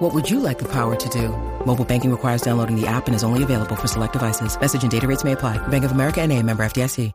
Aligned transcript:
What 0.00 0.14
would 0.14 0.30
you 0.30 0.40
like 0.40 0.58
the 0.58 0.64
power 0.64 0.96
to 0.96 1.08
do? 1.10 1.28
Mobile 1.66 1.84
banking 1.84 2.10
requires 2.10 2.40
downloading 2.40 2.74
the 2.74 2.86
app 2.86 3.06
and 3.06 3.14
is 3.14 3.22
only 3.22 3.42
available 3.42 3.76
for 3.76 3.86
select 3.86 4.14
devices. 4.14 4.58
Message 4.58 4.82
and 4.82 4.90
data 4.90 5.06
rates 5.06 5.24
may 5.24 5.32
apply. 5.32 5.58
Bank 5.68 5.84
of 5.84 5.92
America 5.92 6.22
and 6.22 6.32
a 6.32 6.42
member 6.42 6.64
FDIC. 6.64 7.12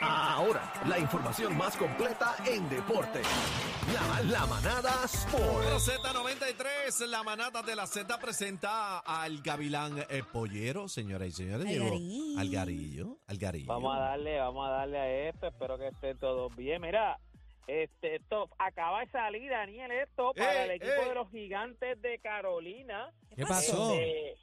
Ahora, 0.00 0.72
la 0.88 0.98
información 0.98 1.56
más 1.56 1.76
completa 1.76 2.34
en 2.44 2.68
deporte. 2.68 3.20
La, 3.94 4.22
la 4.22 4.46
manada 4.46 4.90
Sport. 5.04 5.64
Z93, 5.78 7.06
la 7.06 7.22
manata 7.22 7.62
de 7.62 7.76
la 7.76 7.86
Z 7.86 8.18
presenta 8.18 8.98
al 8.98 9.40
Gavilán 9.40 9.98
eh, 10.08 10.24
Pollero, 10.32 10.88
señoras 10.88 11.28
y 11.28 11.32
señores. 11.32 11.66
Llegó 11.66 11.86
Algarillo. 11.86 12.40
Algarillo. 12.40 13.16
Algarillo. 13.28 13.66
Vamos 13.68 13.96
a 13.96 14.00
darle, 14.00 14.40
vamos 14.40 14.66
a 14.66 14.70
darle 14.70 14.98
a 14.98 15.28
esto, 15.28 15.46
espero 15.46 15.78
que 15.78 15.86
estén 15.86 16.18
todos 16.18 16.56
bien. 16.56 16.82
Mira, 16.82 17.16
este, 17.66 18.16
esto 18.16 18.48
acaba 18.58 19.00
de 19.00 19.10
salir, 19.10 19.50
Daniel, 19.50 19.90
esto 19.92 20.32
para 20.34 20.64
¡Ey, 20.64 20.70
el 20.70 20.76
equipo 20.82 21.08
de 21.08 21.14
los 21.14 21.30
gigantes 21.30 22.00
de 22.02 22.18
Carolina. 22.18 23.12
¿Qué 23.36 23.44
pasó? 23.44 23.94
Este, 23.94 24.36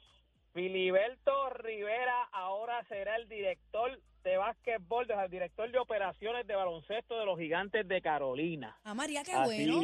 Filiberto 0.54 1.50
Rivera 1.50 2.24
ahora 2.32 2.84
será 2.88 3.16
el 3.16 3.28
director 3.28 4.00
de 4.24 4.36
básquetbol, 4.36 5.06
de- 5.06 5.14
el 5.14 5.30
director 5.30 5.70
de 5.70 5.78
operaciones 5.78 6.46
de 6.46 6.54
baloncesto 6.54 7.18
de 7.18 7.24
los 7.26 7.38
gigantes 7.38 7.86
de 7.86 8.00
Carolina. 8.02 8.76
Ah, 8.84 8.94
María, 8.94 9.22
qué 9.24 9.32
Así 9.32 9.66
bueno. 9.70 9.80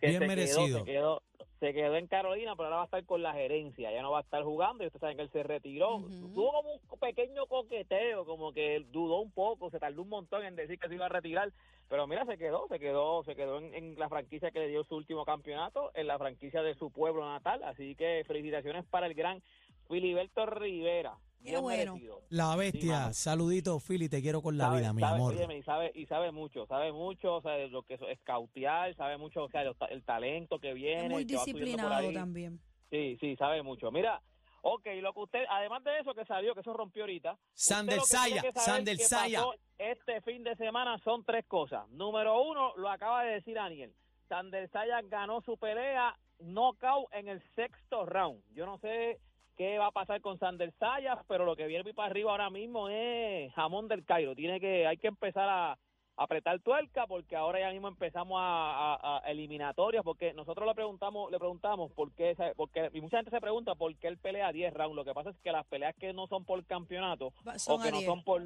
que 0.00 0.06
Bien 0.08 0.20
se 0.20 0.26
merecido. 0.26 0.64
Quedó, 0.66 0.84
se, 0.84 0.90
quedó, 0.92 1.22
se 1.62 1.72
quedó 1.72 1.94
en 1.94 2.08
Carolina, 2.08 2.56
pero 2.56 2.64
ahora 2.64 2.76
va 2.78 2.82
a 2.82 2.86
estar 2.86 3.04
con 3.04 3.22
la 3.22 3.34
gerencia. 3.34 3.92
Ya 3.92 4.02
no 4.02 4.10
va 4.10 4.18
a 4.18 4.22
estar 4.22 4.42
jugando 4.42 4.82
y 4.82 4.88
ustedes 4.88 5.00
saben 5.00 5.16
que 5.16 5.22
él 5.22 5.30
se 5.30 5.44
retiró. 5.44 6.00
Tuvo 6.34 6.50
como 6.50 6.72
un 6.72 6.98
pequeño 6.98 7.46
coqueteo, 7.46 8.24
como 8.24 8.52
que 8.52 8.84
dudó 8.90 9.20
un 9.20 9.30
poco, 9.30 9.70
se 9.70 9.78
tardó 9.78 10.02
un 10.02 10.08
montón 10.08 10.44
en 10.44 10.56
decir 10.56 10.76
que 10.80 10.88
se 10.88 10.96
iba 10.96 11.06
a 11.06 11.08
retirar. 11.08 11.52
Pero 11.88 12.08
mira, 12.08 12.26
se 12.26 12.36
quedó, 12.36 12.66
se 12.66 12.80
quedó, 12.80 13.22
se 13.22 13.36
quedó 13.36 13.58
en, 13.58 13.72
en 13.74 13.96
la 13.96 14.08
franquicia 14.08 14.50
que 14.50 14.58
le 14.58 14.68
dio 14.70 14.82
su 14.82 14.96
último 14.96 15.24
campeonato, 15.24 15.92
en 15.94 16.08
la 16.08 16.18
franquicia 16.18 16.64
de 16.64 16.74
su 16.74 16.90
pueblo 16.90 17.24
natal. 17.24 17.62
Así 17.62 17.94
que 17.94 18.24
felicitaciones 18.26 18.84
para 18.86 19.06
el 19.06 19.14
gran 19.14 19.40
Filiberto 19.86 20.46
Rivera. 20.46 21.14
Qué 21.42 21.50
Bien 21.50 21.62
bueno. 21.62 21.92
merecido. 21.94 22.20
La 22.30 22.52
Sí, 22.52 22.58
bestia, 22.58 22.92
mano. 23.00 23.12
saludito, 23.14 23.80
Philly, 23.80 24.08
te 24.08 24.22
quiero 24.22 24.40
con 24.42 24.56
la 24.56 24.64
Sabe- 24.66 24.78
vida, 24.80 24.92
mi 24.92 25.00
sabe- 25.02 25.14
amor. 25.16 25.34
óyeme, 25.34 25.56
y 25.58 25.62
sabe 25.62 25.90
y 25.94 26.06
sabe 26.06 26.30
mucho, 26.32 26.66
sabe 26.66 26.92
mucho, 26.92 27.36
o 27.36 27.42
sea, 27.42 27.56
lo 27.66 27.82
que 27.82 27.94
es 27.94 28.00
escautear, 28.10 28.94
sabe 28.96 29.16
mucho, 29.18 29.44
o 29.44 29.48
sea, 29.50 29.62
el 29.90 30.04
talento 30.04 30.58
que 30.58 30.72
viene, 30.74 31.06
Es 31.06 31.10
muy 31.10 31.24
disciplinado 31.24 32.12
también. 32.12 32.60
Sí, 32.90 33.16
sí, 33.20 33.36
sabe 33.36 33.62
mucho. 33.62 33.90
Mira, 33.90 34.22
ok, 34.62 34.86
lo 35.00 35.12
que 35.14 35.20
usted, 35.20 35.44
además 35.50 35.82
de 35.84 35.98
eso 35.98 36.14
que 36.14 36.24
salió, 36.26 36.54
que 36.54 36.60
eso 36.60 36.72
rompió 36.72 37.02
ahorita. 37.02 37.36
Sander 37.54 37.96
lo 37.96 38.02
que 38.04 38.08
tiene 38.08 38.40
Saya, 38.42 38.52
Sander 38.62 38.98
Saya. 38.98 39.44
Este 39.78 40.20
fin 40.20 40.44
de 40.44 40.54
semana 40.56 40.98
son 41.02 41.24
tres 41.24 41.44
cosas. 41.46 41.88
Número 41.88 42.40
uno, 42.42 42.72
lo 42.76 42.88
acaba 42.88 43.24
de 43.24 43.32
decir 43.34 43.54
Daniel. 43.56 43.92
Sander 44.28 44.70
Saya 44.70 45.00
ganó 45.02 45.40
su 45.42 45.56
pelea 45.56 46.16
knockout 46.38 47.12
en 47.12 47.28
el 47.28 47.42
sexto 47.56 48.06
round. 48.06 48.42
Yo 48.54 48.64
no 48.66 48.78
sé 48.78 49.18
qué 49.56 49.78
va 49.78 49.86
a 49.88 49.90
pasar 49.92 50.20
con 50.20 50.38
Sander 50.38 50.72
Sayas, 50.78 51.18
pero 51.28 51.44
lo 51.44 51.56
que 51.56 51.66
viene 51.66 51.92
para 51.94 52.10
arriba 52.10 52.30
ahora 52.32 52.50
mismo 52.50 52.88
es 52.88 53.52
jamón 53.54 53.88
del 53.88 54.04
Cairo. 54.04 54.34
Tiene 54.34 54.60
que, 54.60 54.86
hay 54.86 54.96
que 54.98 55.08
empezar 55.08 55.48
a 55.48 55.78
apretar 56.16 56.60
tuerca 56.60 57.06
porque 57.06 57.36
ahora 57.36 57.58
ya 57.58 57.70
mismo 57.70 57.88
empezamos 57.88 58.38
a, 58.38 58.94
a- 58.94 59.18
a 59.24 59.30
eliminatorias 59.30 60.04
porque 60.04 60.34
nosotros 60.34 60.66
le 60.68 60.74
preguntamos 60.74 61.30
le 61.30 61.38
preguntamos 61.38 61.90
por 61.92 62.12
qué 62.12 62.36
porque 62.54 62.90
y 62.92 63.00
mucha 63.00 63.16
gente 63.16 63.30
se 63.30 63.40
pregunta 63.40 63.74
por 63.76 63.96
qué 63.96 64.08
él 64.08 64.18
pelea 64.18 64.52
10 64.52 64.74
rounds 64.74 64.94
lo 64.94 65.06
que 65.06 65.14
pasa 65.14 65.30
es 65.30 65.36
que 65.38 65.50
las 65.52 65.64
peleas 65.66 65.94
que 65.98 66.12
no 66.12 66.26
son 66.26 66.44
por 66.44 66.62
campeonato 66.66 67.28
o 67.28 67.78
que 67.80 67.88
a 67.88 67.90
no 67.90 67.96
10. 67.98 68.04
son 68.04 68.22
por 68.24 68.42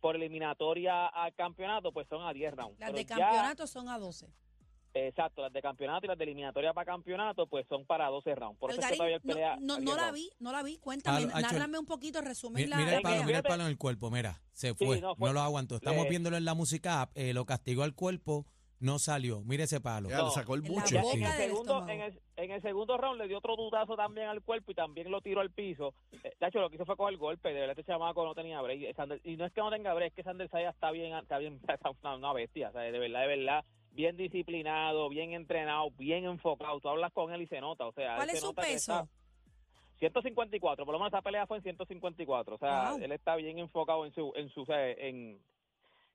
por 0.00 0.16
eliminatoria 0.16 1.06
al 1.08 1.34
campeonato 1.34 1.92
pues 1.92 2.08
son 2.08 2.26
a 2.26 2.32
10 2.32 2.54
rounds 2.54 2.78
Las 2.80 2.88
Pero 2.90 2.98
de 2.98 3.04
ya- 3.04 3.16
campeonato 3.18 3.66
son 3.66 3.88
a 3.90 3.98
12. 3.98 4.26
Exacto 4.94 5.42
las 5.42 5.52
de 5.52 5.60
campeonato 5.60 6.06
y 6.06 6.08
las 6.08 6.16
de 6.18 6.24
eliminatoria 6.24 6.72
para 6.72 6.86
campeonato 6.86 7.46
pues 7.46 7.66
son 7.68 7.84
para 7.84 8.06
12 8.08 8.34
rounds 8.34 8.58
por 8.58 8.70
eso 8.70 8.80
es 8.80 8.86
que 8.86 8.92
Algarín, 8.94 8.98
todavía 8.98 9.16
él 9.16 9.22
no, 9.24 9.34
pelea 9.34 9.56
no, 9.60 9.74
a 9.74 9.78
no 9.78 9.84
10 9.84 9.96
la 9.96 10.12
vi, 10.12 10.30
no 10.38 10.52
la 10.52 10.62
vi. 10.62 10.78
Cuéntame, 10.78 11.26
nárrame 11.26 11.78
un 11.78 11.86
poquito, 11.86 12.20
resumir 12.20 12.64
Mi- 12.66 12.70
la 12.70 12.76
Mira 12.76 12.96
el 12.96 13.02
palo, 13.02 13.24
mira 13.24 13.38
el 13.38 13.44
palo 13.44 13.62
en 13.64 13.68
el 13.70 13.78
cuerpo, 13.78 14.10
mira, 14.10 14.40
se 14.52 14.74
fue, 14.74 15.00
no, 15.00 15.08
no, 15.08 15.16
fue- 15.16 15.32
lo 15.32 15.40
aguantó. 15.40 15.76
Estamos 15.76 16.04
le- 16.04 16.10
viéndolo 16.10 16.36
en 16.36 16.44
la 16.44 16.54
música 16.54 17.02
app, 17.02 17.10
eh, 17.16 17.34
lo 17.34 17.44
castigó 17.44 17.82
al 17.82 17.94
cuerpo, 17.94 18.46
no 18.80 18.98
salió. 18.98 19.40
Mire 19.44 19.64
ese 19.64 19.80
palo. 19.80 20.10
Ya, 20.10 20.18
No. 20.18 20.24
le 20.26 20.30
sacó 20.32 20.54
el 20.56 20.60
buche. 20.60 20.98
En, 20.98 21.22
el 21.22 21.32
segundo, 21.32 21.88
en, 21.88 22.00
el, 22.02 22.20
en 22.36 22.50
el 22.50 22.60
segundo 22.60 22.98
round 22.98 23.18
le 23.18 23.28
dio 23.28 23.38
otro 23.38 23.56
dudazo 23.56 23.96
también 23.96 24.26
al 24.28 24.42
cuerpo 24.42 24.72
y 24.72 24.74
también 24.74 25.10
lo 25.10 25.20
tiró 25.22 25.40
al 25.40 25.50
piso. 25.50 25.94
Eh, 26.22 26.34
De 26.38 26.46
hecho, 26.48 26.58
lo 26.60 26.68
que 26.68 26.76
hizo 26.76 26.84
fue 26.84 26.96
coger 26.96 27.14
el 27.14 27.18
golpe. 27.18 27.48
De 27.48 27.60
verdad, 27.60 27.78
este 27.78 27.90
chamaco 27.90 28.24
no 28.26 28.34
tenía 28.34 28.60
break. 28.60 28.82
Eh, 28.82 28.94
Sander- 28.94 29.20
y 29.24 29.36
no 29.36 29.46
es 29.46 29.52
que 29.52 29.60
no 29.62 29.70
tenga 29.70 29.94
break, 29.94 30.08
es 30.10 30.14
que 30.16 30.22
Sander 30.22 30.50
Saya 30.50 30.70
está 30.70 30.90
bien, 30.90 31.14
está 31.16 31.38
bien, 31.38 31.60
está 31.68 31.90
una, 32.02 32.16
una 32.16 32.32
bestia. 32.34 32.68
O 32.68 32.72
sea, 32.72 32.82
de 32.82 32.98
verdad, 32.98 33.22
de 33.22 33.26
verdad, 33.28 33.64
bien 33.94 34.16
disciplinado, 34.16 35.08
bien 35.08 35.32
entrenado, 35.32 35.90
bien 35.92 36.24
enfocado. 36.24 36.80
Tú 36.80 36.88
hablas 36.88 37.12
con 37.12 37.32
él 37.32 37.42
y 37.42 37.46
se 37.46 37.60
nota. 37.60 37.86
O 37.86 37.92
sea, 37.92 38.16
¿Cuál 38.16 38.28
él 38.28 38.34
es 38.34 38.40
se 38.40 38.46
su 38.46 38.52
nota 38.52 38.62
peso? 38.62 38.92
está- 39.00 39.08
154, 40.00 40.84
por 40.84 40.92
lo 40.92 40.98
menos 40.98 41.12
esa 41.12 41.22
pelea 41.22 41.46
fue 41.46 41.58
en 41.58 41.62
154. 41.62 42.56
O 42.56 42.58
sea, 42.58 42.90
Wow. 42.90 43.02
él 43.02 43.12
está 43.12 43.36
bien 43.36 43.58
enfocado 43.58 44.04
en 44.04 44.12
su, 44.12 44.32
en 44.34 44.48
su, 44.50 44.64
en, 44.68 45.38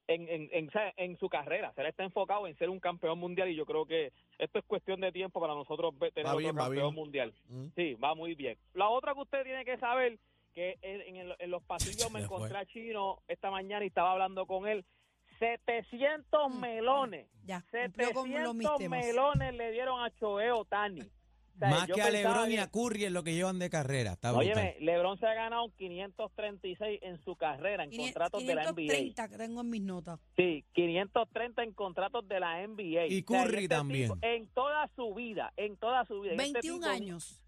en, 0.08 0.28
en, 0.30 0.50
en, 0.52 0.70
en 0.98 1.18
su 1.18 1.30
carrera. 1.30 1.70
O 1.70 1.74
sea, 1.74 1.84
él 1.86 1.90
está 1.90 2.04
enfocado 2.04 2.46
en 2.48 2.58
ser 2.58 2.70
un 2.70 2.80
campeón 2.80 3.18
mundial 3.18 3.50
y 3.50 3.56
yo 3.56 3.66
creo 3.66 3.86
que 3.86 4.12
esto 4.38 4.60
es 4.60 4.66
cuestión 4.66 5.00
de 5.00 5.12
tiempo 5.12 5.40
para 5.40 5.54
nosotros 5.56 5.98
ver- 5.98 6.12
tener 6.12 6.28
va 6.28 6.42
campeón 6.54 6.72
bien. 6.72 6.94
mundial. 6.96 7.34
Mm. 7.48 7.68
Sí, 7.76 7.94
va 7.96 8.14
muy 8.16 8.36
bien. 8.36 8.58
La 8.74 8.90
otra 8.90 9.14
que 9.14 9.22
usted 9.22 9.44
tiene 9.44 9.64
que 9.66 9.78
saber 9.78 10.20
que 10.54 10.78
en, 10.82 11.02
en 11.02 11.16
el- 11.16 11.36
en 11.40 11.50
los 11.52 11.64
pasillos 12.08 12.12
me 12.12 12.22
Se 12.22 12.28
fue. 12.28 12.36
encontré 12.38 12.58
a 12.58 12.66
Chino 12.66 13.20
esta 13.28 13.50
mañana 13.50 13.86
y 13.86 13.88
estaba 13.88 14.12
hablando 14.12 14.46
con 14.46 14.68
él. 14.68 14.84
700 15.40 16.50
Mm, 16.54 16.60
melones. 16.60 17.28
Ya, 17.46 17.64
los 17.74 18.56
mis 18.56 18.68
700 18.68 18.78
temas. 18.78 19.06
melones 19.06 19.54
le 19.56 19.72
dieron 19.72 20.02
a 20.02 20.12
Choeo 20.20 20.66
Tani. 20.66 21.02
O 21.02 21.60
sea, 21.60 21.70
Más 21.72 21.88
que 21.88 22.02
a 22.02 22.10
LeBron 22.10 22.50
y 22.52 22.58
a 22.58 22.68
Curry 22.68 23.04
en 23.06 23.14
lo 23.14 23.22
que 23.24 23.34
llevan 23.34 23.60
de 23.60 23.70
carrera. 23.70 24.14
Está 24.14 24.32
brutal. 24.32 24.48
Óyeme, 24.58 24.76
LeBron 24.80 25.20
se 25.20 25.26
ha 25.28 25.34
ganado 25.34 25.70
536 25.78 27.00
en 27.02 27.22
su 27.26 27.36
carrera 27.36 27.84
en 27.84 27.90
500 27.90 28.14
contratos 28.14 28.46
de 28.48 28.56
la 28.56 28.64
NBA. 28.64 28.76
530 28.76 29.28
que 29.30 29.38
tengo 29.38 29.62
en 29.62 29.70
mis 29.70 29.82
notas. 29.82 30.20
Sí, 30.38 30.64
530 30.74 31.64
en 31.64 31.74
contratos 31.74 32.26
de 32.30 32.40
la 32.40 32.62
NBA. 32.66 33.08
Y 33.08 33.24
O 33.26 33.28
sea, 33.28 33.44
Curry 33.44 33.56
este 33.64 33.68
también. 33.76 34.14
tipo, 34.14 34.18
en 34.26 34.48
toda 34.54 34.90
su 34.96 35.14
vida, 35.14 35.52
en 35.58 35.76
toda 35.76 36.06
su 36.06 36.22
vida. 36.22 36.34
Y 36.34 36.38
este 36.38 36.54
21 36.54 36.80
tipo, 36.80 36.90
años. 36.94 37.42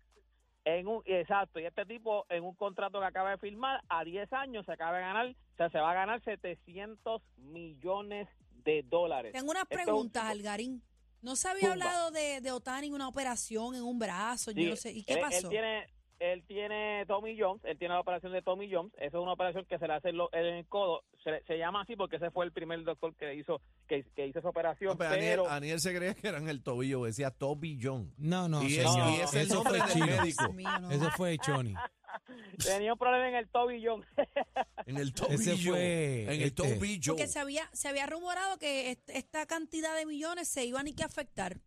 En 0.63 0.88
un, 0.88 1.01
exacto, 1.05 1.59
y 1.59 1.66
este 1.66 1.85
tipo 1.85 2.25
en 2.29 2.44
un 2.44 2.53
contrato 2.53 2.99
que 2.99 3.05
acaba 3.05 3.31
de 3.31 3.38
firmar, 3.38 3.81
a 3.89 4.03
10 4.03 4.31
años 4.33 4.66
se 4.66 4.72
acaba 4.73 4.97
de 4.97 5.03
ganar, 5.03 5.27
o 5.27 5.57
sea, 5.57 5.69
se 5.72 5.79
va 5.79 5.91
a 5.91 5.95
ganar 5.95 6.23
700 6.23 7.22
millones 7.38 8.27
de 8.63 8.83
dólares. 8.83 9.33
Tengo 9.33 9.50
unas 9.51 9.63
Esto 9.63 9.75
es 9.75 9.79
un 9.79 9.85
preguntas, 9.85 10.23
Algarín. 10.23 10.83
¿No 11.21 11.35
se 11.35 11.47
había 11.47 11.71
Zumba. 11.71 11.73
hablado 11.73 12.11
de, 12.11 12.41
de 12.41 12.51
Otani 12.51 12.88
en 12.88 12.94
una 12.94 13.07
operación 13.07 13.75
en 13.75 13.83
un 13.83 13.97
brazo? 13.97 14.51
Sí, 14.51 14.63
yo 14.63 14.69
no 14.71 14.75
sé. 14.75 14.91
¿Y 14.91 15.03
qué 15.03 15.13
él, 15.13 15.19
él 15.19 15.25
pasó? 15.25 15.50
tiene, 15.50 15.88
él 16.21 16.43
tiene 16.47 17.03
Tommy 17.07 17.35
Jones, 17.39 17.61
él 17.65 17.77
tiene 17.77 17.93
la 17.95 17.99
operación 17.99 18.31
de 18.31 18.41
Tommy 18.41 18.71
Jones, 18.71 18.93
eso 18.97 19.17
es 19.17 19.23
una 19.23 19.33
operación 19.33 19.65
que 19.65 19.77
se 19.79 19.87
le 19.87 19.93
hace 19.93 20.09
en, 20.09 20.17
lo- 20.17 20.29
en 20.33 20.45
el 20.45 20.67
codo, 20.67 21.03
se, 21.23 21.41
se 21.45 21.57
llama 21.57 21.81
así 21.81 21.95
porque 21.95 22.17
ese 22.17 22.29
fue 22.31 22.45
el 22.45 22.51
primer 22.51 22.83
doctor 22.83 23.15
que 23.15 23.33
hizo 23.35 23.61
que, 23.87 24.03
que 24.15 24.27
hizo 24.27 24.39
esa 24.39 24.49
operación, 24.49 24.91
No, 24.91 24.97
pero 24.97 25.11
pero... 25.11 25.43
Aniel, 25.45 25.53
Aniel 25.57 25.79
se 25.81 25.95
creía 25.95 26.13
que 26.13 26.27
eran 26.27 26.47
el 26.47 26.61
tobillo, 26.63 27.03
decía 27.05 27.31
Toby 27.31 27.79
John. 27.81 28.13
No, 28.17 28.47
no, 28.47 28.63
Y 28.63 28.69
señor. 28.71 29.09
y 29.11 29.21
es 29.21 29.33
el 29.33 29.41
Eso 29.41 29.55
nombre 29.63 29.79
fue 29.81 29.99
del 29.99 30.09
médico. 30.17 30.43
Dios 30.43 30.53
mío, 30.55 30.79
no. 30.79 30.91
Eso 30.91 31.09
fue 31.17 31.37
Choni. 31.39 31.73
Tenía 32.63 32.93
un 32.93 32.99
problema 32.99 33.29
en 33.29 33.35
el 33.35 33.49
Tommy 33.49 33.83
Jones. 33.85 34.07
En 34.85 34.97
el 34.97 35.13
tobillo. 35.13 35.35
Ese 35.53 35.57
fue, 35.69 36.23
En 36.23 36.29
el 36.29 36.41
este, 36.43 36.51
tobillo. 36.63 37.13
Porque 37.13 37.27
se 37.27 37.39
había, 37.39 37.69
se 37.71 37.88
había 37.88 38.06
rumorado 38.07 38.57
que 38.57 38.91
est- 38.91 39.09
esta 39.12 39.45
cantidad 39.45 39.95
de 39.95 40.06
millones 40.06 40.47
se 40.47 40.65
iban 40.65 40.88
y 40.88 40.94
que 40.94 41.03
afectar. 41.03 41.57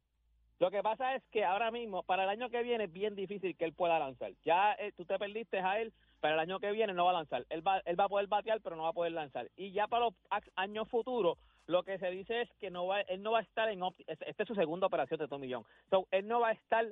Lo 0.60 0.70
que 0.70 0.82
pasa 0.82 1.14
es 1.14 1.22
que 1.30 1.44
ahora 1.44 1.70
mismo, 1.70 2.02
para 2.04 2.24
el 2.24 2.28
año 2.28 2.48
que 2.48 2.62
viene, 2.62 2.84
es 2.84 2.92
bien 2.92 3.14
difícil 3.14 3.56
que 3.56 3.64
él 3.64 3.72
pueda 3.72 3.98
lanzar. 3.98 4.32
Ya 4.44 4.72
eh, 4.74 4.92
tú 4.96 5.04
te 5.04 5.18
perdiste 5.18 5.58
a 5.58 5.80
él, 5.80 5.92
para 6.20 6.34
el 6.34 6.40
año 6.40 6.58
que 6.58 6.72
viene 6.72 6.94
no 6.94 7.04
va 7.04 7.10
a 7.10 7.14
lanzar. 7.14 7.44
Él 7.50 7.66
va, 7.66 7.82
él 7.84 8.00
va 8.00 8.04
a 8.04 8.08
poder 8.08 8.28
batear, 8.28 8.60
pero 8.62 8.76
no 8.76 8.84
va 8.84 8.88
a 8.90 8.94
poder 8.94 9.12
lanzar. 9.12 9.50
Y 9.56 9.72
ya 9.72 9.88
para 9.88 10.06
los 10.06 10.14
años 10.54 10.88
futuros, 10.88 11.36
lo 11.66 11.82
que 11.82 11.98
se 11.98 12.10
dice 12.10 12.42
es 12.42 12.50
que 12.60 12.70
no 12.70 12.86
va, 12.86 13.02
él 13.02 13.22
no 13.22 13.32
va 13.32 13.40
a 13.40 13.42
estar 13.42 13.68
en... 13.68 13.82
Este 14.06 14.42
es 14.42 14.48
su 14.48 14.54
segunda 14.54 14.86
operación 14.86 15.18
de 15.18 15.28
Tommy 15.28 15.52
John. 15.52 15.64
So, 15.90 16.06
él 16.10 16.26
no 16.26 16.40
va 16.40 16.48
a 16.48 16.52
estar 16.52 16.86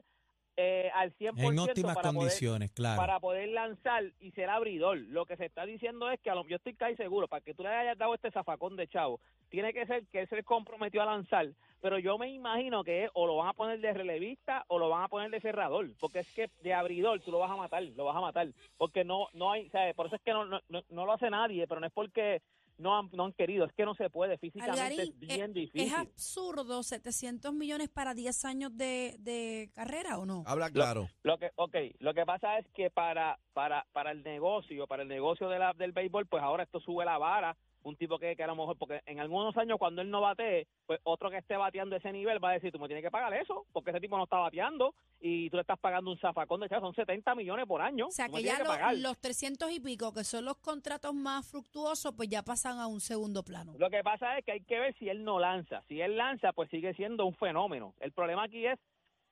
eh, 0.57 0.91
al 0.95 1.13
100% 1.17 1.35
En 1.51 1.59
óptimas 1.59 1.95
para 1.95 2.09
poder, 2.11 2.15
condiciones, 2.15 2.71
claro. 2.73 3.01
para 3.01 3.21
poder 3.21 3.49
lanzar 3.49 4.05
y 4.21 4.33
ser 4.33 4.51
abridor. 4.51 4.99
Lo 4.99 5.25
que 5.25 5.37
se 5.37 5.47
está 5.47 5.65
diciendo 5.65 6.11
es 6.11 6.21
que 6.21 6.31
a 6.31 6.35
lo, 6.35 6.47
yo 6.47 6.57
estoy 6.57 6.75
casi 6.75 6.95
seguro, 6.97 7.27
para 7.29 7.41
que 7.43 7.55
tú 7.55 7.63
le 7.63 7.71
hayas 7.71 7.97
dado 7.97 8.15
este 8.15 8.31
zafacón 8.31 8.77
de 8.77 8.87
chavo, 8.89 9.19
tiene 9.49 9.73
que 9.73 9.87
ser 9.87 10.07
que 10.09 10.21
él 10.21 10.29
se 10.29 10.43
comprometió 10.43 11.03
a 11.03 11.07
lanzar, 11.07 11.49
pero 11.81 11.99
yo 11.99 12.19
me 12.19 12.29
imagino 12.31 12.85
que 12.85 13.09
o 13.15 13.27
lo 13.27 13.37
van 13.37 13.49
a 13.49 13.53
poner 13.55 13.81
de 13.81 13.93
relevista 13.93 14.65
o 14.69 14.79
lo 14.79 14.89
van 14.89 15.05
a 15.05 15.09
poner 15.09 15.31
de 15.31 15.41
cerrador, 15.41 15.89
porque 15.99 16.21
es 16.21 16.33
que 16.35 16.51
de 16.63 16.75
abridor 16.75 17.21
tú 17.21 17.31
lo 17.33 17.39
vas 17.39 17.51
a 17.51 17.57
matar, 17.57 17.83
lo 17.83 18.05
vas 18.05 18.17
a 18.17 18.21
matar, 18.21 18.49
porque 18.77 19.05
no 19.05 19.29
no 19.33 19.53
hay, 19.53 19.67
o 19.67 19.71
sea, 19.71 19.93
por 19.95 20.07
eso 20.07 20.17
es 20.17 20.23
que 20.23 20.33
no, 20.33 20.45
no, 20.45 20.61
no- 20.69 20.85
no 20.91 21.07
lo 21.07 21.13
hace 21.13 21.31
nadie, 21.31 21.67
pero 21.67 21.81
no 21.81 21.87
es 21.87 21.93
porque 21.93 22.41
no 22.83 22.99
han, 22.99 23.09
no 23.13 23.25
han 23.25 23.33
querido, 23.33 23.65
es 23.65 23.73
que 23.73 23.85
no 23.85 23.95
se 23.95 24.11
puede, 24.11 24.37
físicamente 24.39 24.81
Algarín, 24.81 25.01
es 25.01 25.19
bien 25.19 25.51
eh, 25.51 25.55
difícil. 25.55 25.81
¿Es 25.81 25.93
absurdo 25.95 26.83
700 26.83 27.55
millones 27.55 27.89
para 27.89 28.15
10 28.15 28.45
años 28.45 28.77
de, 28.77 29.17
de 29.21 29.71
carrera 29.75 30.19
o 30.19 30.27
no? 30.27 30.43
Habla 30.47 30.71
claro. 30.71 31.09
Lo 31.23 31.39
que, 31.39 31.51
okay, 31.57 31.95
lo 32.01 32.13
que 32.13 32.27
pasa 32.27 32.59
es 32.59 32.67
que 32.75 32.91
para, 32.91 33.39
para, 33.53 33.87
para 33.93 34.11
el 34.11 34.23
negocio, 34.23 34.87
para 34.87 35.03
el 35.03 35.09
negocio 35.09 35.49
de 35.49 35.59
la, 35.59 35.73
del 35.73 35.93
béisbol, 35.93 36.27
pues 36.27 36.43
ahora 36.43 36.65
esto 36.65 36.81
sube 36.81 37.05
la 37.05 37.19
vara. 37.19 37.57
Un 37.85 37.97
tipo 37.97 38.19
que, 38.19 38.37
que 38.37 38.43
a 38.45 38.47
lo 38.47 38.55
mejor, 38.57 38.77
porque 38.79 39.01
en 39.07 39.19
algunos 39.21 39.57
años 39.57 39.79
cuando 39.79 40.03
él 40.03 40.11
no 40.11 40.21
batee, 40.21 40.67
pues 40.87 41.01
otro 41.05 41.31
que 41.31 41.39
esté 41.39 41.57
bateando 41.57 41.97
ese 41.97 42.13
nivel 42.13 42.43
va 42.43 42.51
a 42.51 42.53
decir, 42.55 42.71
tú 42.71 42.79
me 42.79 42.87
tienes 42.87 43.05
que 43.05 43.11
pagar 43.11 43.35
eso, 43.35 43.67
porque 43.73 43.91
ese 43.91 44.01
tipo 44.01 44.17
no 44.17 44.25
está 44.25 44.39
bateando 44.39 44.95
y 45.21 45.51
tú 45.51 45.57
le 45.57 45.63
estás 45.63 45.79
pagando 45.79 46.11
un 46.11 46.19
zafacón 46.19 46.61
de 46.61 46.69
chavo, 46.69 46.87
son 46.87 46.95
70 46.95 47.35
millones 47.35 47.67
por 47.67 47.81
año. 47.83 48.07
O 48.07 48.11
sea, 48.11 48.29
que 48.29 48.43
ya 48.43 48.59
lo- 48.59 48.65
los 49.03 49.19
300 49.19 49.71
y 49.73 49.81
pico, 49.81 50.13
que 50.13 50.25
son 50.25 50.45
los 50.45 50.57
contratos 50.59 51.15
más 51.15 51.47
fructuosos, 51.51 52.13
pues 52.17 52.29
ya 52.29 52.43
pasan 52.43 52.79
a 52.79 52.87
un 52.87 53.01
segundo 53.01 53.43
plano. 53.43 53.75
Lo 53.79 53.91
que 53.91 54.03
pasa 54.03 54.39
es 54.39 54.45
que 54.45 54.53
hay 54.53 54.61
que 54.63 54.79
ver 54.79 54.95
si 54.99 55.09
él 55.09 55.25
no 55.25 55.39
lanza. 55.41 55.83
Si 55.89 56.01
él 56.01 56.17
lanza, 56.17 56.53
pues 56.53 56.71
sigue 56.71 56.95
siendo 56.95 57.27
un 57.27 57.35
fenómeno. 57.35 57.95
El 58.01 58.13
problema 58.13 58.45
aquí 58.45 58.67
es, 58.67 58.79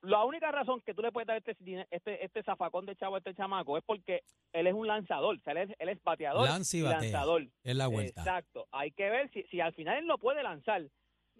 la 0.01 0.23
única 0.25 0.51
razón 0.51 0.81
que 0.81 0.93
tú 0.93 1.01
le 1.01 1.11
puedes 1.11 1.27
dar 1.27 1.37
este, 1.37 1.55
este, 1.91 2.25
este 2.25 2.43
zafacón 2.43 2.85
de 2.85 2.95
chavo 2.95 3.15
a 3.15 3.17
este 3.19 3.35
chamaco 3.35 3.77
es 3.77 3.83
porque 3.85 4.23
él 4.53 4.67
es 4.67 4.73
un 4.73 4.87
lanzador, 4.87 5.35
o 5.37 5.41
sea, 5.41 5.53
él 5.53 5.69
es, 5.69 5.75
él 5.79 5.89
es 5.89 6.03
bateador 6.03 6.45
Lanza 6.47 6.77
y 6.77 6.81
batea. 6.81 6.99
lanzador. 7.01 7.47
Es 7.63 7.75
la 7.75 7.87
vuelta. 7.87 8.21
Exacto. 8.21 8.67
Hay 8.71 8.91
que 8.91 9.09
ver 9.09 9.29
si, 9.31 9.43
si 9.43 9.59
al 9.61 9.73
final 9.73 9.97
él 9.99 10.07
no 10.07 10.17
puede 10.17 10.41
lanzar. 10.43 10.81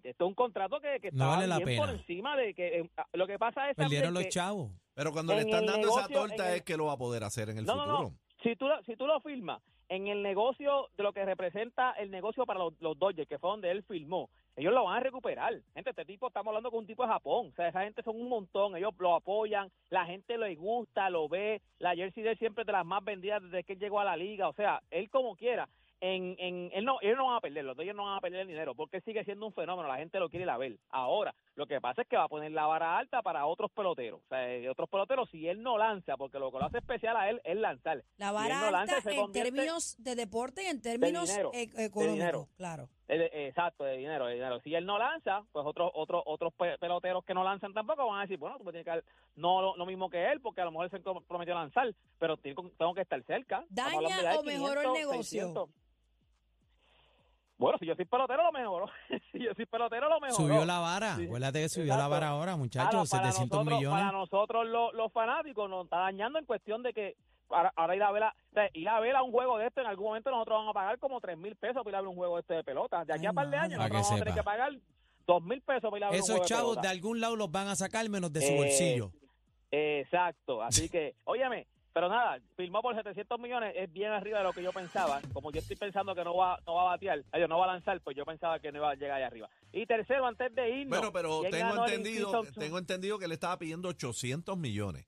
Esto 0.04 0.26
es 0.26 0.28
un 0.28 0.34
contrato 0.34 0.80
que, 0.80 1.00
que 1.00 1.12
No 1.12 1.26
está 1.26 1.36
vale 1.36 1.48
la 1.48 1.60
bien 1.60 1.80
por 1.80 1.90
encima 1.90 2.36
de 2.36 2.54
que 2.56 2.80
eh, 2.80 2.90
lo 3.14 3.28
que 3.28 3.38
pasa 3.38 3.70
es 3.70 3.76
Perdieron 3.76 4.14
los 4.14 4.24
que- 4.24 4.30
chavos. 4.30 4.72
Pero 4.94 5.12
cuando 5.12 5.34
le 5.34 5.42
están 5.42 5.66
dando 5.66 5.88
esa 5.90 6.08
torta 6.08 6.50
el- 6.50 6.56
es 6.58 6.62
que 6.64 6.76
lo 6.78 6.86
va 6.86 6.94
a 6.94 6.98
poder 6.98 7.24
hacer 7.24 7.50
en 7.50 7.60
el 7.60 7.66
no, 7.66 7.76
no, 7.76 7.82
futuro. 7.84 8.02
no. 8.10 8.16
Si 8.44 8.56
tú, 8.56 8.68
lo- 8.68 8.84
si 8.84 8.96
tú 8.96 9.06
lo 9.08 9.20
firmas 9.22 9.62
en 9.90 10.08
el 10.08 10.24
negocio 10.24 10.88
de 10.98 11.04
lo 11.04 11.14
que 11.14 11.24
representa 11.26 11.92
el 11.94 12.10
negocio 12.12 12.46
para 12.46 12.60
los, 12.60 12.74
los 12.80 12.98
Dodgers, 12.98 13.28
que 13.30 13.38
fue 13.38 13.50
donde 13.52 13.70
él 13.72 13.84
firmó, 13.84 14.30
ellos 14.62 14.74
lo 14.74 14.84
van 14.84 14.98
a 14.98 15.00
recuperar. 15.00 15.54
Gente, 15.74 15.90
este 15.90 16.06
tipo, 16.06 16.28
estamos 16.28 16.50
hablando 16.50 16.70
con 16.70 16.80
un 16.80 16.88
tipo 16.88 17.04
de 17.04 17.10
Japón. 17.10 17.50
O 17.52 17.56
sea, 17.56 17.68
esa 17.68 17.82
gente 17.82 18.04
son 18.04 18.16
un 18.16 18.30
montón. 18.30 18.76
Ellos 18.76 18.94
lo 19.00 19.16
apoyan, 19.16 19.72
la 19.90 20.06
gente 20.06 20.38
le 20.38 20.56
gusta, 20.56 21.10
lo 21.10 21.28
ve. 21.28 21.62
La 21.80 21.96
jersey 21.96 22.22
de 22.24 22.32
él 22.32 22.38
siempre 22.38 22.62
es 22.62 22.68
de 22.68 22.74
las 22.74 22.86
más 22.86 23.04
vendidas 23.04 23.42
desde 23.42 23.64
que 23.64 23.74
él 23.74 23.80
llegó 23.80 24.00
a 24.00 24.06
la 24.06 24.16
liga. 24.16 24.48
O 24.48 24.54
sea, 24.54 24.82
él 24.92 25.10
como 25.10 25.36
quiera. 25.36 25.68
En, 26.00 26.36
en, 26.40 26.72
él 26.74 26.84
no, 26.84 26.98
ellos 27.02 27.16
no 27.16 27.28
van 27.28 27.38
a 27.38 27.42
perder, 27.42 27.64
los 27.64 27.78
Dodgers 27.78 27.96
no 27.96 28.06
van 28.06 28.18
a 28.18 28.22
perder 28.22 28.42
el 28.42 28.48
dinero, 28.48 28.74
porque 28.74 29.02
sigue 29.02 29.24
siendo 29.24 29.46
un 29.46 29.54
fenómeno, 29.54 29.88
la 29.88 29.98
gente 29.98 30.20
lo 30.20 30.30
quiere 30.30 30.46
ir 30.46 30.50
a 30.50 30.58
ver. 30.58 30.78
Ahora, 30.90 31.36
lo 31.56 31.68
que 31.68 31.82
pasa 31.82 32.02
es 32.04 32.08
que 32.08 32.16
va 32.16 32.24
a 32.24 32.30
poner 32.30 32.52
la 32.52 32.66
vara 32.66 32.98
alta 32.98 33.22
para 33.22 33.46
otros 33.46 33.70
peloteros. 33.72 34.22
O 34.24 34.28
sea, 34.30 34.50
eh, 34.54 34.70
otros 34.70 34.90
peloteros, 34.90 35.30
si 35.30 35.48
él 35.48 35.62
no 35.62 35.78
lanza, 35.78 36.16
porque 36.18 36.40
lo 36.40 36.52
que 36.52 36.60
lo 36.60 36.66
hace 36.66 36.78
especial 36.78 37.16
a 37.18 37.30
él 37.30 37.42
es 37.44 37.58
lanzar. 37.58 38.04
La 38.18 38.30
Si 38.30 38.34
vara 38.34 38.56
él 38.56 38.62
no 38.66 38.72
lanza, 38.72 38.96
alta 38.98 39.12
en 39.12 39.32
términos 39.32 39.96
de 40.00 40.16
deporte 40.16 40.64
y 40.64 40.68
en 40.68 40.82
términos 40.82 41.30
e- 41.30 41.44
de 41.44 41.86
económicos, 41.86 42.14
dinero. 42.14 42.48
claro. 42.56 42.90
Eh, 43.10 43.48
Exacto, 43.50 43.84
de 43.84 43.98
dinero, 43.98 44.28
de 44.28 44.36
dinero. 44.36 44.62
Si 44.62 44.74
él 44.74 44.86
no 44.86 44.98
lanza, 44.98 45.44
pues 45.52 45.66
otros 45.66 45.92
otros 45.94 46.24
otros 46.26 46.54
pe- 46.54 46.78
peloteros 46.78 47.26
que 47.26 47.34
no 47.34 47.44
lanzan 47.44 47.74
tampoco 47.74 48.08
van 48.08 48.20
a 48.20 48.22
decir, 48.22 48.38
bueno, 48.38 48.58
tú 48.58 48.64
me 48.64 48.72
tienes 48.72 48.86
que 48.86 48.92
dar 48.92 49.04
no 49.36 49.62
lo, 49.62 49.76
lo 49.76 49.86
mismo 49.86 50.10
que 50.10 50.32
él, 50.32 50.40
porque 50.40 50.62
a 50.62 50.66
lo 50.66 50.72
mejor 50.72 50.90
se 50.90 51.00
prometió 51.00 51.54
lanzar, 51.54 51.94
pero 52.18 52.38
tengo, 52.38 52.94
que 52.96 53.02
estar 53.02 53.22
cerca. 53.24 53.66
¿Daña 53.70 54.38
o 54.40 54.44
mejoró 54.44 54.82
el 54.82 54.88
500, 54.88 54.94
negocio? 54.94 55.20
600. 55.44 55.70
Bueno, 57.62 57.78
si 57.80 57.86
yo 57.86 57.96
soy 57.96 58.06
pelotero, 58.06 58.44
lo 58.44 58.52
mejoró. 58.52 58.88
si 59.32 59.40
yo 59.44 59.54
soy 59.56 59.66
pelotero, 59.68 60.10
lo 60.10 60.20
mejoró. 60.20 60.36
Subió 60.36 60.66
la 60.66 60.80
vara. 60.80 61.16
Sí, 61.16 61.26
Acuérdate 61.26 61.62
que 61.62 61.70
subió 61.70 61.96
la 61.96 62.08
vara 62.08 62.30
ahora, 62.30 62.46
Claro, 62.54 62.58
muchachos. 62.58 63.10
para 63.12 63.24
700 63.32 63.50
nosotros, 63.60 63.78
millones. 63.80 64.00
Para 64.04 64.12
nosotros 64.18 64.68
los, 64.68 64.94
los 64.96 65.14
fanáticos 65.14 65.70
nos 65.70 65.84
está 65.86 65.98
dañando 66.00 66.40
en 66.40 66.46
cuestión 66.46 66.82
de 66.84 66.92
que 66.94 67.16
ahora, 67.50 67.72
ahora 67.76 67.96
ir 67.96 68.04
a 68.04 68.12
ver 68.12 68.24
a, 68.24 68.30
o 68.30 68.54
sea, 68.54 68.70
ir 68.74 68.90
a 68.90 69.00
ver 69.00 69.16
a 69.16 69.22
un 69.24 69.32
juego 69.32 69.58
de 69.60 69.68
esto 69.68 69.80
en 69.82 69.88
algún 69.88 70.08
momento 70.08 70.32
nosotros 70.32 70.58
vamos 70.58 70.72
a 70.72 70.74
pagar 70.74 70.98
como 71.00 71.22
tres 71.22 71.38
mil 71.38 71.56
pesos 71.56 71.84
para 71.84 71.90
ir 71.92 71.96
a 71.98 72.02
ver 72.02 72.08
un 72.10 72.16
juego 72.16 72.36
de 72.38 72.42
este 72.42 72.54
de 72.56 72.64
pelota. 72.64 73.06
De 73.06 73.14
aquí 73.14 73.22
Ay, 73.26 73.28
a 73.28 73.34
par 73.34 73.50
de 73.50 73.58
años 73.58 73.78
nosotros 73.78 74.02
vamos 74.02 74.12
a 74.12 74.24
tener 74.24 74.34
que 74.34 74.44
pagar 74.44 74.72
dos 75.28 75.44
mil 75.44 75.62
pesos 75.62 75.90
para 75.92 75.98
ir 75.98 76.04
a 76.04 76.10
ver 76.10 76.16
un 76.20 76.24
Esos 76.24 76.36
juego 76.38 76.46
chavos 76.48 76.70
de 76.72 76.76
de 76.78 76.82
pelota. 76.82 76.90
algún 76.90 77.22
lado 77.22 77.36
los 77.36 77.52
van 77.52 77.68
a 77.68 77.76
sacar 77.76 78.10
menos 78.10 78.34
de 78.34 78.42
su 78.42 78.52
Eh, 78.54 78.58
bolsillo. 78.58 79.12
Exacto, 79.74 80.62
así 80.64 80.90
que, 80.90 81.16
óyeme, 81.26 81.68
pero 81.94 82.10
nada, 82.10 82.40
firmó 82.56 82.82
por 82.82 82.96
700 82.96 83.40
millones, 83.40 83.74
es 83.76 83.92
bien 83.92 84.12
arriba 84.12 84.40
de 84.40 84.44
lo 84.46 84.54
que 84.54 84.64
yo 84.64 84.72
pensaba. 84.72 85.22
Como 85.34 85.52
yo 85.52 85.60
estoy 85.60 85.76
pensando 85.76 86.16
que 86.16 86.24
no 86.24 86.36
va, 86.36 86.60
no 86.66 86.76
va 86.76 86.82
a 86.82 86.86
batear, 86.86 87.24
eh, 87.34 87.48
no 87.48 87.60
va 87.60 87.66
a 87.66 87.74
lanzar, 87.74 88.00
pues 88.02 88.16
yo 88.16 88.26
pensaba 88.26 88.60
que 88.60 88.72
no 88.72 88.78
iba 88.78 88.92
a 88.92 88.96
llegar 88.96 89.18
ahí 89.18 89.24
arriba. 89.24 89.50
Y 89.74 89.86
tercero, 89.86 90.26
antes 90.26 90.54
de 90.56 90.70
irnos. 90.70 91.00
Bueno, 91.00 91.14
pero 91.14 91.42
¿quién 91.42 91.52
tengo 91.52 91.86
entendido, 91.86 92.44
tengo 92.58 92.78
entendido 92.78 93.20
que 93.20 93.28
le 93.28 93.34
estaba 93.34 93.58
pidiendo 93.58 93.90
800 93.90 94.58
millones. 94.58 95.06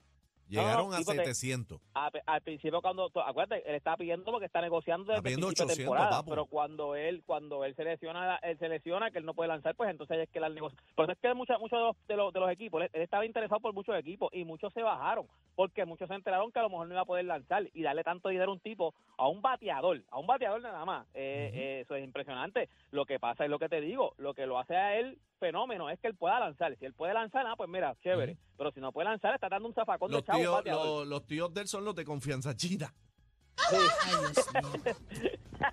Llegaron 0.49 0.89
no, 0.89 0.95
a 0.95 0.97
sí, 0.99 1.03
porque- 1.05 1.19
700. 1.33 1.79
a- 1.95 2.11
al 2.25 2.41
principio 2.41 2.81
cuando 2.81 3.09
acuérdate 3.25 3.67
él 3.67 3.75
está 3.75 3.95
pidiendo 3.97 4.29
porque 4.31 4.45
está 4.45 4.61
negociando 4.61 5.05
desde 5.05 5.17
Está 5.17 5.19
el 5.29 5.35
pidiendo 5.35 5.47
principio 5.47 5.65
de 5.67 5.73
800, 5.73 5.95
temporada 5.97 6.17
papo. 6.21 6.29
pero 6.29 6.45
cuando 6.45 6.95
él 6.95 7.23
cuando 7.25 7.63
él 7.65 7.75
selecciona 7.75 8.35
él 8.43 8.57
selecciona 8.59 9.09
que 9.11 9.17
él 9.19 9.25
no 9.25 9.33
puede 9.33 9.47
lanzar 9.47 9.75
pues 9.75 9.89
entonces 9.89 10.17
es 10.19 10.29
que 10.29 10.39
el 10.39 10.53
negocio 10.53 10.77
por 10.95 11.05
eso 11.05 11.13
es 11.13 11.19
que 11.19 11.33
muchos 11.33 11.59
muchos 11.59 11.79
de 11.79 11.85
los, 11.85 12.07
de 12.07 12.15
los 12.17 12.33
de 12.33 12.39
los 12.39 12.51
equipos 12.51 12.81
él, 12.83 12.89
él 12.93 13.01
estaba 13.01 13.25
interesado 13.25 13.61
por 13.61 13.73
muchos 13.73 13.95
equipos 13.97 14.29
y 14.33 14.43
muchos 14.43 14.71
se 14.73 14.83
bajaron 14.83 15.27
porque 15.55 15.85
muchos 15.85 16.07
se 16.07 16.13
enteraron 16.15 16.51
que 16.51 16.59
a 16.59 16.63
lo 16.63 16.69
mejor 16.69 16.87
no 16.87 16.93
iba 16.93 17.01
a 17.01 17.05
poder 17.05 17.25
lanzar 17.25 17.63
y 17.73 17.81
darle 17.83 18.03
tanto 18.03 18.29
dinero 18.29 18.51
a 18.51 18.53
un 18.53 18.59
tipo 18.59 18.93
a 19.17 19.27
un 19.27 19.41
bateador 19.41 20.01
a 20.11 20.19
un 20.19 20.27
bateador 20.27 20.61
nada 20.61 20.83
más. 20.85 21.05
Eh, 21.13 21.51
eh, 21.53 21.79
eso 21.81 21.95
es 21.95 22.03
impresionante. 22.03 22.69
Lo 22.91 23.05
que 23.05 23.19
pasa 23.19 23.43
es 23.43 23.49
lo 23.49 23.59
que 23.59 23.69
te 23.69 23.81
digo 23.81 24.13
lo 24.17 24.33
que 24.33 24.45
lo 24.45 24.57
hace 24.59 24.75
a 24.75 24.97
él 24.97 25.17
fenómeno 25.39 25.89
es 25.89 25.99
que 25.99 26.07
él 26.07 26.15
pueda 26.15 26.39
lanzar. 26.39 26.75
Si 26.77 26.85
él 26.85 26.93
puede 26.93 27.13
lanzar 27.13 27.45
ah, 27.47 27.55
pues 27.55 27.69
mira 27.69 27.95
chévere. 28.01 28.37
Pero 28.57 28.71
si 28.71 28.79
no 28.79 28.91
puede 28.91 29.09
lanzar 29.09 29.33
está 29.35 29.49
dando 29.49 29.67
un 29.67 29.73
zafacón 29.73 30.09
de 30.09 30.17
Los 30.17 30.21
un 30.21 30.32
tíos, 30.37 30.65
los, 30.65 31.07
los 31.07 31.27
tíos 31.27 31.53
de 31.53 31.61
él 31.61 31.67
son 31.67 31.85
los 31.85 31.95
de 31.95 32.03
confianza 32.05 32.55
china. 32.55 32.93
Ay, 33.71 33.77
Dios 34.09 34.47
mío. 34.53 34.93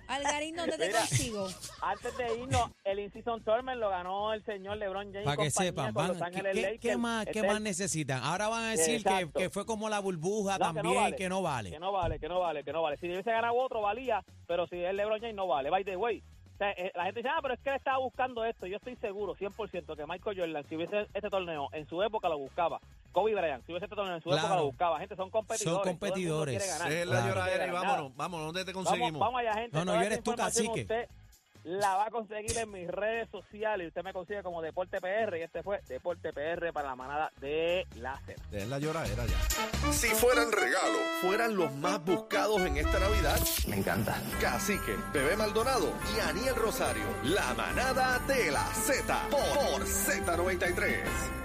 Algarín, 0.07 0.55
¿dónde 0.55 0.77
te 0.77 0.87
Mira. 0.87 0.99
consigo? 0.99 1.47
Antes 1.81 2.15
de 2.17 2.37
irnos, 2.37 2.69
el 2.83 2.99
In-Season 2.99 3.43
Tournament 3.43 3.79
lo 3.79 3.89
ganó 3.89 4.33
el 4.33 4.43
señor 4.45 4.77
LeBron 4.77 5.07
James. 5.11 5.25
Para 5.25 5.37
que 5.37 5.49
sepan, 5.51 5.93
van, 5.93 6.15
¿qué, 6.31 6.41
qué- 6.41 6.53
Lakers. 6.53 6.79
qué 6.79 6.97
más, 6.97 7.21
Este 7.27 7.33
qué 7.41 7.45
es 7.47 7.51
más 7.53 7.61
necesitan? 7.61 8.23
Ahora 8.23 8.47
van 8.47 8.63
a 8.65 8.71
decir 8.71 9.03
que, 9.03 9.29
que 9.35 9.49
fue 9.49 9.65
como 9.65 9.89
la 9.89 9.99
burbuja 9.99 10.57
No, 10.57 10.67
que 10.67 10.73
no 10.73 10.73
también, 10.75 10.95
vale. 10.95 11.15
que 11.15 11.27
no 11.29 11.41
vale. 11.41 11.71
Que 11.71 11.79
no 11.79 11.91
vale, 11.91 12.19
que 12.19 12.29
no 12.29 12.39
vale, 12.39 12.63
que 12.63 12.71
no 12.71 12.81
vale. 12.83 12.97
Si 12.97 13.07
hubiese 13.07 13.31
ganado 13.31 13.55
otro, 13.55 13.81
valía, 13.81 14.23
pero 14.47 14.67
si 14.67 14.77
es 14.77 14.93
LeBron 14.93 15.19
James, 15.19 15.35
no 15.35 15.47
vale. 15.47 15.69
By 15.69 15.83
the 15.83 15.97
way. 15.97 16.23
O 16.53 16.57
sea, 16.57 16.71
eh, 16.73 16.91
la 16.95 17.05
gente 17.05 17.21
dice, 17.21 17.29
ah, 17.29 17.39
pero 17.41 17.55
es 17.55 17.59
que 17.59 17.69
él 17.71 17.75
estaba 17.75 17.97
buscando 17.97 18.45
esto. 18.45 18.67
Yo 18.67 18.77
estoy 18.77 18.95
seguro, 18.97 19.35
100%, 19.35 19.95
que 19.97 20.05
Michael 20.05 20.39
Jordan, 20.39 20.63
si 20.69 20.75
hubiese 20.75 21.07
este 21.13 21.29
torneo 21.29 21.67
en 21.73 21.87
su 21.89 22.01
época, 22.03 22.29
lo 22.29 22.37
buscaba. 22.37 22.79
Kobe 23.11 23.33
Bryant, 23.35 23.65
si 23.65 23.71
hubiese 23.71 23.87
torneo 23.87 24.15
en 24.15 24.21
su 24.21 24.29
Claro. 24.29 24.41
época, 24.45 24.55
lo 24.57 24.65
buscaba. 24.65 24.99
Gente, 24.99 25.15
son 25.15 25.29
competidores. 25.29 25.73
Son 25.83 25.83
competidores. 25.83 26.67
ganar, 26.67 26.91
Es 26.91 27.07
la 27.07 27.27
lloradera 27.27 27.67
y 27.67 27.71
vámonos, 27.71 28.15
vámonos, 28.15 28.45
¿dónde 28.47 28.65
te 28.65 28.73
conseguimos? 28.73 29.19
vamos 29.19 29.39
allá, 29.39 29.53
gente. 29.53 29.77
No, 29.77 29.85
no, 29.85 29.95
yo 29.95 30.01
eres 30.01 30.23
tú, 30.23 30.33
cacique. 30.35 30.81
Usted 30.81 31.07
la 31.63 31.95
va 31.95 32.07
a 32.07 32.09
conseguir 32.09 32.57
en 32.57 32.71
mis 32.71 32.87
redes 32.87 33.29
sociales. 33.29 33.89
Usted 33.89 34.01
me 34.03 34.13
consigue 34.13 34.41
como 34.41 34.63
Deporte 34.63 34.99
PR. 34.99 35.37
Y 35.37 35.43
este 35.43 35.61
fue 35.61 35.79
Deporte 35.87 36.33
PR 36.33 36.73
para 36.73 36.87
la 36.87 36.95
manada 36.95 37.31
de 37.39 37.85
láser. 37.97 38.35
Es 38.51 38.67
la 38.67 38.79
lloradera 38.79 39.23
ya. 39.27 39.91
Si 39.91 40.07
fueran 40.07 40.51
regalo, 40.51 40.97
fueran 41.21 41.55
los 41.55 41.71
más 41.75 42.03
buscados 42.03 42.61
en 42.61 42.77
esta 42.77 42.97
Navidad. 42.99 43.37
Me 43.67 43.75
encanta. 43.75 44.15
Cacique, 44.39 44.95
Bebé 45.13 45.37
Maldonado 45.37 45.93
y 46.17 46.19
Aniel 46.21 46.55
Rosario. 46.55 47.03
La 47.25 47.53
manada 47.53 48.17
de 48.25 48.49
la 48.49 48.63
Z 48.73 49.27
por, 49.29 49.39
por 49.71 49.81
Z93. 49.85 51.40